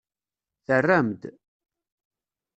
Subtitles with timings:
[0.65, 1.21] Terram-d.